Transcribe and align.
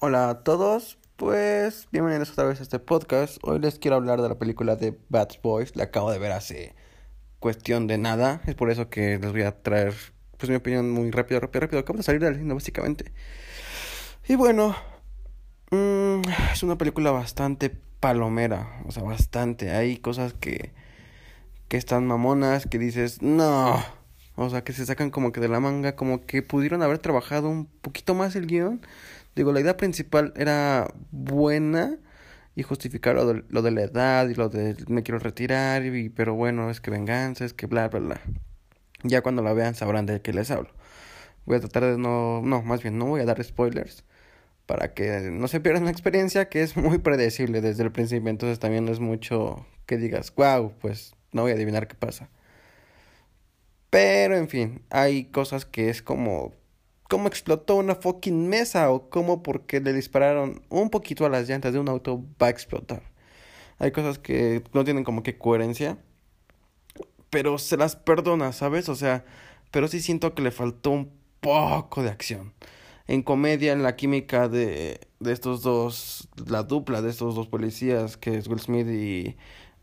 Hola 0.00 0.30
a 0.30 0.44
todos, 0.44 0.96
pues 1.16 1.88
bienvenidos 1.90 2.30
otra 2.30 2.44
vez 2.44 2.60
a 2.60 2.62
este 2.62 2.78
podcast. 2.78 3.38
Hoy 3.42 3.58
les 3.58 3.80
quiero 3.80 3.96
hablar 3.96 4.22
de 4.22 4.28
la 4.28 4.38
película 4.38 4.76
de 4.76 4.96
Bad 5.08 5.30
Boys, 5.42 5.74
la 5.74 5.84
acabo 5.84 6.12
de 6.12 6.20
ver 6.20 6.30
hace 6.30 6.76
cuestión 7.40 7.88
de 7.88 7.98
nada, 7.98 8.40
es 8.46 8.54
por 8.54 8.70
eso 8.70 8.88
que 8.90 9.18
les 9.18 9.32
voy 9.32 9.42
a 9.42 9.60
traer 9.60 9.94
pues 10.36 10.50
mi 10.50 10.54
opinión 10.54 10.88
muy 10.88 11.10
rápido, 11.10 11.40
rápido, 11.40 11.62
rápido. 11.62 11.80
Acabo 11.80 11.96
de 11.96 12.04
salir 12.04 12.20
del 12.20 12.36
cine 12.36 12.54
básicamente. 12.54 13.12
Y 14.28 14.36
bueno, 14.36 14.76
mmm, 15.72 16.20
es 16.52 16.62
una 16.62 16.78
película 16.78 17.10
bastante 17.10 17.68
palomera, 17.98 18.80
o 18.86 18.92
sea, 18.92 19.02
bastante. 19.02 19.72
Hay 19.72 19.96
cosas 19.96 20.32
que 20.32 20.72
que 21.66 21.76
están 21.76 22.06
mamonas, 22.06 22.66
que 22.66 22.78
dices, 22.78 23.20
no, 23.20 23.84
o 24.36 24.50
sea, 24.50 24.62
que 24.62 24.72
se 24.72 24.86
sacan 24.86 25.10
como 25.10 25.32
que 25.32 25.40
de 25.40 25.48
la 25.48 25.58
manga, 25.58 25.96
como 25.96 26.24
que 26.24 26.42
pudieron 26.42 26.82
haber 26.84 26.98
trabajado 26.98 27.48
un 27.48 27.66
poquito 27.66 28.14
más 28.14 28.36
el 28.36 28.46
guion. 28.46 28.80
Digo, 29.34 29.52
la 29.52 29.60
idea 29.60 29.76
principal 29.76 30.32
era 30.36 30.92
buena 31.10 31.98
y 32.54 32.62
justificar 32.64 33.14
lo 33.14 33.26
de, 33.32 33.44
lo 33.48 33.62
de 33.62 33.70
la 33.70 33.82
edad 33.82 34.28
y 34.28 34.34
lo 34.34 34.48
de 34.48 34.76
me 34.88 35.02
quiero 35.02 35.18
retirar, 35.18 35.84
y, 35.84 36.08
pero 36.08 36.34
bueno, 36.34 36.70
es 36.70 36.80
que 36.80 36.90
venganza, 36.90 37.44
es 37.44 37.54
que 37.54 37.66
bla, 37.66 37.88
bla, 37.88 38.00
bla. 38.00 38.20
Ya 39.04 39.22
cuando 39.22 39.42
la 39.42 39.52
vean 39.52 39.74
sabrán 39.74 40.06
de 40.06 40.20
qué 40.22 40.32
les 40.32 40.50
hablo. 40.50 40.70
Voy 41.46 41.56
a 41.56 41.60
tratar 41.60 41.84
de 41.84 41.98
no, 41.98 42.42
no, 42.42 42.62
más 42.62 42.82
bien 42.82 42.98
no 42.98 43.06
voy 43.06 43.20
a 43.20 43.24
dar 43.24 43.42
spoilers 43.42 44.04
para 44.66 44.92
que 44.92 45.30
no 45.32 45.48
se 45.48 45.60
pierdan 45.60 45.86
la 45.86 45.90
experiencia 45.90 46.50
que 46.50 46.62
es 46.62 46.76
muy 46.76 46.98
predecible 46.98 47.62
desde 47.62 47.84
el 47.84 47.90
principio, 47.90 48.28
entonces 48.28 48.58
también 48.58 48.84
no 48.84 48.92
es 48.92 49.00
mucho 49.00 49.66
que 49.86 49.96
digas, 49.96 50.32
wow, 50.36 50.74
pues 50.78 51.14
no 51.32 51.42
voy 51.42 51.52
a 51.52 51.54
adivinar 51.54 51.88
qué 51.88 51.94
pasa. 51.94 52.28
Pero 53.90 54.36
en 54.36 54.48
fin, 54.48 54.82
hay 54.90 55.24
cosas 55.24 55.64
que 55.64 55.88
es 55.88 56.02
como 56.02 56.52
cómo 57.08 57.26
explotó 57.26 57.76
una 57.76 57.94
fucking 57.96 58.48
mesa 58.48 58.90
o 58.90 59.08
cómo 59.08 59.42
porque 59.42 59.80
le 59.80 59.92
dispararon 59.92 60.62
un 60.68 60.90
poquito 60.90 61.26
a 61.26 61.30
las 61.30 61.48
llantas 61.48 61.72
de 61.72 61.80
un 61.80 61.88
auto 61.88 62.24
va 62.40 62.48
a 62.48 62.50
explotar. 62.50 63.02
Hay 63.78 63.92
cosas 63.92 64.18
que 64.18 64.62
no 64.74 64.84
tienen 64.84 65.04
como 65.04 65.22
que 65.22 65.38
coherencia, 65.38 65.98
pero 67.30 67.58
se 67.58 67.76
las 67.76 67.96
perdona, 67.96 68.52
¿sabes? 68.52 68.88
O 68.88 68.94
sea, 68.94 69.24
pero 69.70 69.88
sí 69.88 70.00
siento 70.00 70.34
que 70.34 70.42
le 70.42 70.50
faltó 70.50 70.90
un 70.90 71.10
poco 71.40 72.02
de 72.02 72.10
acción. 72.10 72.52
En 73.06 73.22
comedia, 73.22 73.72
en 73.72 73.82
la 73.82 73.96
química 73.96 74.48
de, 74.48 75.00
de 75.20 75.32
estos 75.32 75.62
dos, 75.62 76.28
la 76.46 76.62
dupla 76.62 77.00
de 77.00 77.10
estos 77.10 77.34
dos 77.34 77.48
policías, 77.48 78.16
que 78.18 78.36
es 78.36 78.48
Will 78.48 78.60
Smith 78.60 78.86
y 78.88 79.36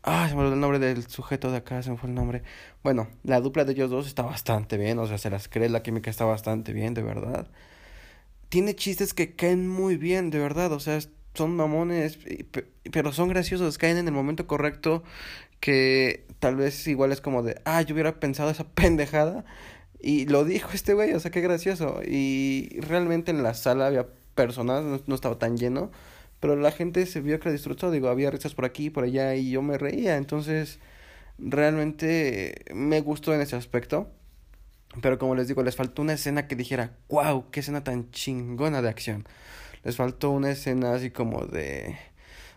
Ah, 0.08 0.28
se 0.28 0.36
me 0.36 0.42
olvidó 0.42 0.54
el 0.54 0.60
nombre 0.60 0.78
del 0.78 1.08
sujeto 1.08 1.50
de 1.50 1.56
acá, 1.56 1.82
se 1.82 1.90
me 1.90 1.96
fue 1.96 2.08
el 2.08 2.14
nombre. 2.14 2.44
Bueno, 2.84 3.08
la 3.24 3.40
dupla 3.40 3.64
de 3.64 3.72
ellos 3.72 3.90
dos 3.90 4.06
está 4.06 4.22
bastante 4.22 4.76
bien, 4.76 5.00
o 5.00 5.06
sea, 5.08 5.18
se 5.18 5.30
las 5.30 5.48
cree, 5.48 5.68
la 5.68 5.82
química 5.82 6.10
está 6.10 6.24
bastante 6.24 6.72
bien, 6.72 6.94
de 6.94 7.02
verdad. 7.02 7.48
Tiene 8.48 8.76
chistes 8.76 9.14
que 9.14 9.34
caen 9.34 9.68
muy 9.68 9.96
bien, 9.96 10.30
de 10.30 10.38
verdad, 10.38 10.70
o 10.72 10.78
sea, 10.78 11.00
son 11.34 11.56
mamones, 11.56 12.20
pero 12.92 13.12
son 13.12 13.28
graciosos, 13.28 13.78
caen 13.78 13.96
en 13.96 14.06
el 14.06 14.14
momento 14.14 14.46
correcto 14.46 15.02
que 15.58 16.24
tal 16.38 16.54
vez 16.54 16.86
igual 16.86 17.10
es 17.10 17.20
como 17.20 17.42
de, 17.42 17.60
ah, 17.64 17.82
yo 17.82 17.94
hubiera 17.94 18.20
pensado 18.20 18.50
esa 18.50 18.64
pendejada 18.74 19.44
y 20.00 20.26
lo 20.26 20.44
dijo 20.44 20.70
este 20.72 20.94
güey, 20.94 21.14
o 21.14 21.20
sea, 21.20 21.32
qué 21.32 21.40
gracioso. 21.40 22.00
Y 22.06 22.78
realmente 22.80 23.32
en 23.32 23.42
la 23.42 23.54
sala 23.54 23.88
había 23.88 24.06
personas, 24.36 24.84
no 25.06 25.14
estaba 25.16 25.38
tan 25.38 25.56
lleno 25.56 25.90
pero 26.40 26.56
la 26.56 26.70
gente 26.72 27.06
se 27.06 27.20
vio 27.20 27.40
que 27.40 27.48
la 27.48 27.52
disfrutó, 27.52 27.90
digo, 27.90 28.08
había 28.08 28.30
risas 28.30 28.54
por 28.54 28.64
aquí, 28.64 28.90
por 28.90 29.04
allá 29.04 29.34
y 29.34 29.50
yo 29.50 29.62
me 29.62 29.78
reía, 29.78 30.16
entonces 30.16 30.78
realmente 31.38 32.64
me 32.74 33.00
gustó 33.00 33.34
en 33.34 33.40
ese 33.40 33.56
aspecto. 33.56 34.10
Pero 35.02 35.18
como 35.18 35.34
les 35.34 35.48
digo, 35.48 35.62
les 35.62 35.76
faltó 35.76 36.02
una 36.02 36.14
escena 36.14 36.48
que 36.48 36.56
dijera, 36.56 36.96
wow, 37.08 37.50
qué 37.50 37.60
escena 37.60 37.84
tan 37.84 38.10
chingona 38.10 38.80
de 38.82 38.88
acción. 38.88 39.26
Les 39.84 39.96
faltó 39.96 40.30
una 40.30 40.50
escena 40.50 40.94
así 40.94 41.10
como 41.10 41.46
de... 41.46 41.96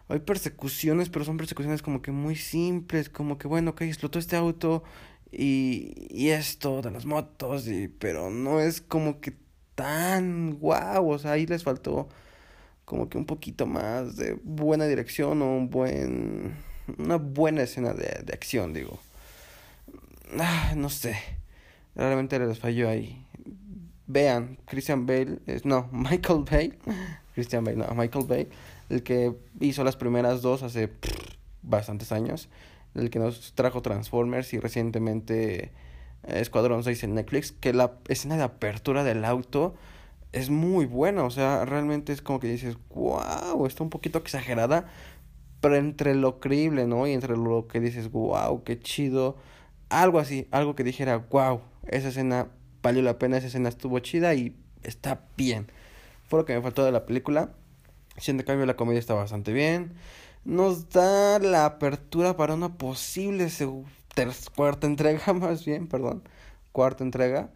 Hay 0.07 0.19
persecuciones, 0.19 1.09
pero 1.09 1.25
son 1.25 1.37
persecuciones 1.37 1.81
como 1.81 2.01
que 2.01 2.11
muy 2.11 2.35
simples, 2.35 3.09
como 3.09 3.37
que 3.37 3.47
bueno, 3.47 3.71
ok, 3.71 3.81
explotó 3.81 4.17
este 4.19 4.35
auto 4.35 4.83
y, 5.31 6.07
y 6.09 6.29
esto 6.29 6.81
de 6.81 6.91
las 6.91 7.05
motos, 7.05 7.67
y, 7.67 7.89
pero 7.89 8.31
no 8.31 8.59
es 8.59 8.81
como 8.81 9.19
que 9.21 9.37
tan 9.75 10.59
wow, 10.59 11.11
o 11.11 11.19
sea, 11.19 11.33
ahí 11.33 11.45
les 11.45 11.63
faltó 11.63 12.09
como 12.89 13.07
que 13.07 13.19
un 13.19 13.25
poquito 13.25 13.67
más 13.67 14.15
de 14.15 14.33
buena 14.43 14.87
dirección 14.87 15.43
o 15.43 15.55
un 15.55 15.69
buen 15.69 16.55
una 16.97 17.17
buena 17.17 17.61
escena 17.61 17.93
de, 17.93 18.23
de 18.25 18.33
acción 18.33 18.73
digo. 18.73 18.99
Ah, 20.39 20.73
no 20.75 20.89
sé. 20.89 21.15
Realmente 21.95 22.39
les 22.39 22.57
falló 22.57 22.89
ahí. 22.89 23.23
Vean 24.07 24.57
Christian 24.65 25.05
Bale 25.05 25.37
es, 25.45 25.65
no 25.65 25.87
Michael 25.91 26.45
Bale. 26.49 26.79
Christian 27.35 27.63
Bale 27.63 27.77
no 27.77 27.93
Michael 27.93 28.25
Bale 28.25 28.49
el 28.89 29.03
que 29.03 29.35
hizo 29.59 29.83
las 29.83 29.95
primeras 29.95 30.41
dos 30.41 30.63
hace 30.63 30.89
bastantes 31.61 32.11
años 32.11 32.49
el 32.95 33.11
que 33.11 33.19
nos 33.19 33.53
trajo 33.53 33.83
Transformers 33.83 34.51
y 34.55 34.59
recientemente 34.59 35.71
Escuadrón 36.23 36.83
6 36.83 37.03
en 37.03 37.13
Netflix 37.13 37.51
que 37.51 37.71
la 37.71 37.91
escena 38.07 38.35
de 38.35 38.43
apertura 38.43 39.03
del 39.03 39.23
auto 39.25 39.75
es 40.31 40.49
muy 40.49 40.85
buena, 40.85 41.23
o 41.23 41.29
sea, 41.29 41.65
realmente 41.65 42.13
es 42.13 42.21
como 42.21 42.39
que 42.39 42.47
dices, 42.47 42.77
wow, 42.89 43.65
está 43.65 43.83
un 43.83 43.89
poquito 43.89 44.19
exagerada, 44.19 44.87
pero 45.61 45.75
entre 45.75 46.15
lo 46.15 46.39
creíble, 46.39 46.85
¿no? 46.87 47.07
Y 47.07 47.13
entre 47.13 47.35
lo 47.35 47.67
que 47.67 47.79
dices, 47.79 48.11
wow, 48.11 48.63
qué 48.63 48.79
chido, 48.79 49.37
algo 49.89 50.19
así, 50.19 50.47
algo 50.51 50.75
que 50.75 50.83
dijera, 50.83 51.17
wow, 51.17 51.61
esa 51.87 52.09
escena 52.09 52.47
valió 52.81 53.01
la 53.01 53.17
pena, 53.17 53.37
esa 53.37 53.47
escena 53.47 53.69
estuvo 53.69 53.99
chida 53.99 54.33
y 54.35 54.55
está 54.83 55.21
bien. 55.35 55.67
Fue 56.27 56.39
lo 56.39 56.45
que 56.45 56.55
me 56.55 56.61
faltó 56.61 56.85
de 56.85 56.91
la 56.91 57.05
película. 57.05 57.51
Siendo 58.17 58.45
cambio 58.45 58.65
la 58.65 58.75
comedia 58.75 58.99
está 58.99 59.13
bastante 59.13 59.53
bien. 59.53 59.93
Nos 60.45 60.89
da 60.89 61.39
la 61.39 61.65
apertura 61.65 62.37
para 62.37 62.53
una 62.53 62.77
posible 62.77 63.47
cuarta 64.55 64.87
entrega, 64.87 65.33
más 65.33 65.65
bien, 65.65 65.87
perdón, 65.87 66.23
cuarta 66.71 67.03
entrega 67.03 67.49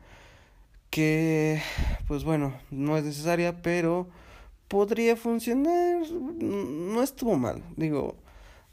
que 0.93 1.59
pues 2.07 2.23
bueno, 2.23 2.53
no 2.69 2.95
es 2.97 3.03
necesaria, 3.03 3.63
pero 3.63 4.07
podría 4.67 5.15
funcionar, 5.15 6.07
no 6.11 7.01
estuvo 7.01 7.35
mal, 7.35 7.63
digo, 7.75 8.15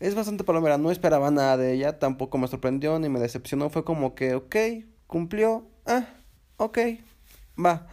es 0.00 0.14
bastante 0.14 0.44
palomera, 0.44 0.76
no 0.76 0.90
esperaba 0.90 1.30
nada 1.30 1.56
de 1.56 1.72
ella, 1.72 1.98
tampoco 1.98 2.36
me 2.36 2.46
sorprendió 2.46 2.98
ni 2.98 3.08
me 3.08 3.20
decepcionó, 3.20 3.70
fue 3.70 3.84
como 3.84 4.14
que, 4.14 4.34
ok, 4.34 4.54
cumplió, 5.06 5.66
ah, 5.86 6.08
ok, 6.58 6.78
va, 7.58 7.86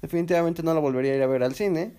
definitivamente 0.00 0.64
no 0.64 0.74
la 0.74 0.80
volvería 0.80 1.12
a 1.12 1.16
ir 1.18 1.22
a 1.22 1.28
ver 1.28 1.44
al 1.44 1.54
cine, 1.54 1.94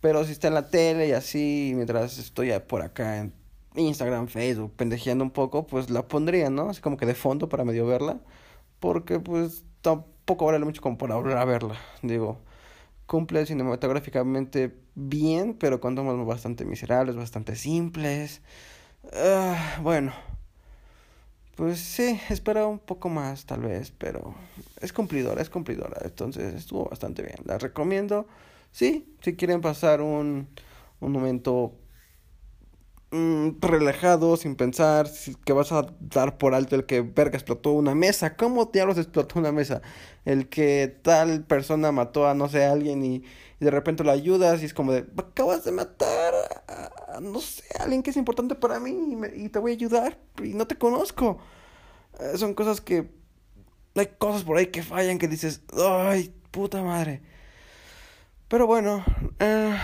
pero 0.00 0.24
si 0.24 0.32
está 0.32 0.48
en 0.48 0.54
la 0.54 0.70
tele 0.70 1.08
y 1.08 1.12
así, 1.12 1.72
mientras 1.74 2.16
estoy 2.16 2.58
por 2.66 2.80
acá 2.80 3.18
en 3.18 3.34
Instagram, 3.74 4.28
Facebook, 4.28 4.72
pendejeando 4.76 5.24
un 5.24 5.30
poco, 5.30 5.66
pues 5.66 5.90
la 5.90 6.08
pondría, 6.08 6.48
¿no? 6.48 6.70
Así 6.70 6.80
como 6.80 6.96
que 6.96 7.04
de 7.04 7.14
fondo 7.14 7.50
para 7.50 7.64
medio 7.66 7.86
verla, 7.86 8.18
porque 8.80 9.20
pues 9.20 9.66
tampoco 10.24 10.46
vale 10.46 10.64
mucho 10.64 10.80
como 10.80 10.96
para 10.96 11.16
volver 11.16 11.36
a 11.36 11.44
verla. 11.44 11.76
Digo, 12.02 12.38
cumple 13.06 13.44
cinematográficamente 13.44 14.72
bien, 14.94 15.54
pero 15.54 15.80
con 15.80 15.96
tomas 15.96 16.24
bastante 16.24 16.64
miserables, 16.64 17.16
bastante 17.16 17.56
simples. 17.56 18.40
Ah, 19.12 19.78
bueno, 19.82 20.12
pues 21.56 21.80
sí, 21.80 22.20
esperaba 22.30 22.68
un 22.68 22.78
poco 22.78 23.08
más 23.08 23.46
tal 23.46 23.62
vez, 23.62 23.90
pero 23.90 24.34
es 24.80 24.92
cumplidora, 24.92 25.42
es 25.42 25.50
cumplidora. 25.50 25.98
Entonces 26.04 26.54
estuvo 26.54 26.88
bastante 26.88 27.22
bien. 27.22 27.38
La 27.44 27.58
recomiendo. 27.58 28.28
Sí, 28.70 29.16
si 29.22 29.34
quieren 29.34 29.60
pasar 29.60 30.00
un, 30.02 30.48
un 31.00 31.12
momento 31.12 31.74
Mm, 33.14 33.60
relajado, 33.60 34.38
sin 34.38 34.56
pensar, 34.56 35.06
que 35.44 35.52
vas 35.52 35.70
a 35.70 35.86
dar 36.00 36.38
por 36.38 36.54
alto 36.54 36.76
el 36.76 36.86
que 36.86 37.02
verga 37.02 37.36
explotó 37.36 37.72
una 37.72 37.94
mesa. 37.94 38.36
¿Cómo 38.36 38.64
diablos 38.66 38.96
explotó 38.96 39.38
una 39.38 39.52
mesa? 39.52 39.82
El 40.24 40.48
que 40.48 40.98
tal 41.02 41.44
persona 41.44 41.92
mató 41.92 42.26
a 42.26 42.32
no 42.32 42.48
sé 42.48 42.64
a 42.64 42.72
alguien 42.72 43.04
y, 43.04 43.22
de 43.60 43.70
repente 43.70 44.02
lo 44.02 44.10
ayudas 44.10 44.62
y 44.62 44.64
es 44.64 44.74
como 44.74 44.92
de 44.92 45.06
acabas 45.18 45.62
de 45.64 45.72
matar 45.72 46.34
a, 46.66 47.20
no 47.20 47.38
sé, 47.40 47.62
a 47.78 47.84
alguien 47.84 48.02
que 48.02 48.10
es 48.10 48.16
importante 48.16 48.54
para 48.54 48.80
mí 48.80 49.16
y, 49.36 49.48
te 49.50 49.58
voy 49.58 49.72
a 49.72 49.74
ayudar 49.74 50.18
y 50.42 50.54
no 50.54 50.66
te 50.66 50.78
conozco. 50.78 51.38
Eh, 52.18 52.38
son 52.38 52.54
cosas 52.54 52.80
que 52.80 53.10
hay 53.94 54.06
cosas 54.18 54.44
por 54.44 54.56
ahí 54.56 54.68
que 54.68 54.82
fallan 54.82 55.18
que 55.18 55.28
dices, 55.28 55.60
ay, 55.76 56.34
puta 56.50 56.82
madre. 56.82 57.22
Pero 58.48 58.66
bueno, 58.66 59.04
eh, 59.38 59.76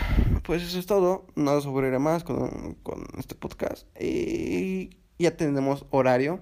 pues 0.49 0.63
eso 0.63 0.79
es 0.79 0.87
todo. 0.87 1.27
No 1.35 1.61
sobre 1.61 1.97
más 1.99 2.25
con, 2.25 2.79
con 2.83 3.05
este 3.19 3.35
podcast. 3.35 3.87
Y 4.01 4.89
ya 5.19 5.37
tenemos 5.37 5.85
horario. 5.91 6.41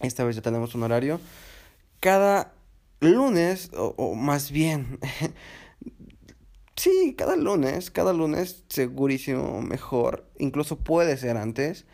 Esta 0.00 0.22
vez 0.22 0.36
ya 0.36 0.42
tenemos 0.42 0.74
un 0.74 0.82
horario. 0.82 1.18
Cada 1.98 2.52
lunes, 3.00 3.70
o, 3.74 4.14
más 4.14 4.50
bien, 4.50 4.98
sí, 6.76 7.14
cada 7.16 7.36
lunes, 7.36 7.90
cada 7.90 8.12
lunes, 8.12 8.64
segurísimo 8.68 9.62
mejor. 9.62 10.30
Incluso 10.38 10.80
puede 10.80 11.16
ser 11.16 11.38
antes. 11.38 11.86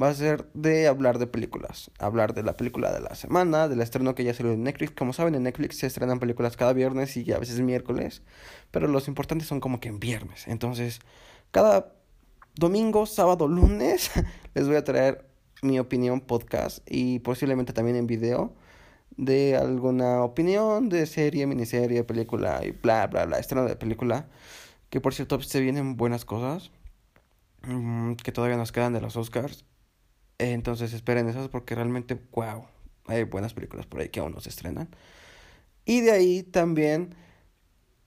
Va 0.00 0.08
a 0.08 0.14
ser 0.14 0.50
de 0.54 0.86
hablar 0.88 1.18
de 1.18 1.26
películas. 1.26 1.90
Hablar 1.98 2.34
de 2.34 2.42
la 2.42 2.56
película 2.56 2.92
de 2.92 3.00
la 3.00 3.14
semana, 3.14 3.68
del 3.68 3.80
estreno 3.80 4.14
que 4.14 4.24
ya 4.24 4.34
salió 4.34 4.52
en 4.52 4.62
Netflix. 4.62 4.92
Como 4.92 5.12
saben, 5.12 5.34
en 5.34 5.44
Netflix 5.44 5.78
se 5.78 5.86
estrenan 5.86 6.18
películas 6.18 6.56
cada 6.56 6.72
viernes 6.72 7.16
y 7.16 7.32
a 7.32 7.38
veces 7.38 7.60
miércoles. 7.60 8.22
Pero 8.70 8.88
los 8.88 9.08
importantes 9.08 9.48
son 9.48 9.60
como 9.60 9.80
que 9.80 9.88
en 9.88 10.00
viernes. 10.00 10.48
Entonces, 10.48 11.00
cada 11.50 11.94
domingo, 12.56 13.06
sábado, 13.06 13.48
lunes, 13.48 14.10
les 14.54 14.66
voy 14.66 14.76
a 14.76 14.84
traer 14.84 15.26
mi 15.62 15.78
opinión 15.78 16.20
podcast 16.20 16.78
y 16.90 17.20
posiblemente 17.20 17.72
también 17.72 17.96
en 17.96 18.06
video 18.06 18.54
de 19.16 19.56
alguna 19.56 20.22
opinión 20.22 20.88
de 20.88 21.06
serie, 21.06 21.46
miniserie, 21.46 22.04
película 22.04 22.60
y 22.64 22.72
bla, 22.72 23.06
bla, 23.06 23.26
bla, 23.26 23.38
estreno 23.38 23.64
de 23.64 23.76
película. 23.76 24.28
Que 24.90 25.00
por 25.00 25.14
cierto, 25.14 25.40
se 25.40 25.60
vienen 25.60 25.96
buenas 25.96 26.24
cosas 26.24 26.70
mm, 27.62 28.14
que 28.14 28.32
todavía 28.32 28.56
nos 28.56 28.72
quedan 28.72 28.92
de 28.92 29.00
los 29.00 29.16
Oscars. 29.16 29.64
Entonces 30.38 30.92
esperen 30.92 31.28
esas 31.28 31.48
porque 31.48 31.74
realmente, 31.74 32.20
wow, 32.32 32.66
hay 33.06 33.24
buenas 33.24 33.54
películas 33.54 33.86
por 33.86 34.00
ahí 34.00 34.08
que 34.08 34.20
aún 34.20 34.32
no 34.32 34.40
se 34.40 34.48
estrenan. 34.50 34.88
Y 35.84 36.00
de 36.00 36.12
ahí 36.12 36.42
también, 36.42 37.14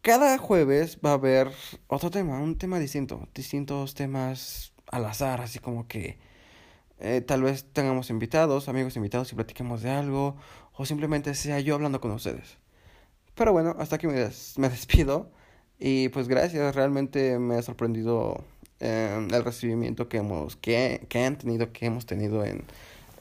cada 0.02 0.38
jueves 0.38 1.00
va 1.06 1.12
a 1.12 1.14
haber 1.14 1.52
otro 1.88 2.12
tema, 2.12 2.40
un 2.40 2.58
tema 2.58 2.80
distinto, 2.80 3.28
distintos 3.34 3.94
temas 3.94 4.74
al 4.92 5.06
azar, 5.06 5.42
así 5.42 5.60
como 5.60 5.88
que 5.88 6.18
eh, 7.00 7.22
tal 7.22 7.44
vez 7.44 7.66
tengamos 7.74 8.10
invitados, 8.10 8.70
amigos 8.70 8.96
invitados 8.96 9.32
y 9.32 9.36
platiquemos 9.36 9.82
de 9.82 9.92
algo, 9.92 10.38
o 10.74 10.86
simplemente 10.86 11.36
sea 11.36 11.60
yo 11.60 11.76
hablando 11.76 12.02
con 12.02 12.12
ustedes. 12.12 12.58
Pero 13.36 13.54
bueno, 13.54 13.76
hasta 13.80 13.98
aquí 13.98 14.08
me, 14.08 14.14
me 14.58 14.70
despido. 14.70 15.32
Y 15.80 16.10
pues 16.10 16.28
gracias, 16.28 16.76
realmente 16.76 17.38
me 17.40 17.56
ha 17.56 17.62
sorprendido 17.62 18.44
eh, 18.80 19.28
el 19.32 19.44
recibimiento 19.44 20.08
que 20.10 20.18
hemos, 20.18 20.56
que, 20.56 21.06
que 21.10 21.24
han 21.24 21.38
tenido, 21.38 21.72
que 21.72 21.86
hemos 21.86 22.06
tenido 22.06 22.46
en, 22.46 22.64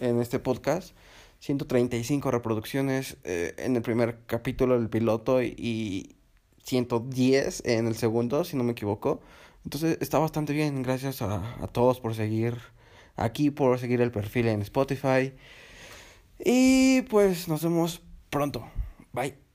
en 0.00 0.20
este 0.20 0.38
podcast. 0.38 0.94
135 1.40 2.30
reproducciones 2.30 3.18
eh, 3.24 3.54
en 3.58 3.76
el 3.76 3.82
primer 3.82 4.18
capítulo 4.26 4.78
del 4.78 4.88
piloto 4.88 5.42
y, 5.42 5.54
y 5.58 6.16
110 6.64 7.62
en 7.66 7.86
el 7.86 7.94
segundo, 7.94 8.44
si 8.44 8.56
no 8.56 8.64
me 8.64 8.72
equivoco. 8.72 9.20
Entonces 9.64 9.98
está 10.00 10.18
bastante 10.18 10.52
bien. 10.52 10.82
Gracias 10.82 11.22
a, 11.22 11.56
a 11.62 11.66
todos 11.66 12.00
por 12.00 12.14
seguir 12.14 12.56
aquí, 13.16 13.50
por 13.50 13.78
seguir 13.78 14.00
el 14.00 14.10
perfil 14.10 14.48
en 14.48 14.62
Spotify. 14.62 15.32
Y 16.44 17.02
pues 17.02 17.48
nos 17.48 17.62
vemos 17.62 18.02
pronto. 18.30 18.66
Bye. 19.12 19.45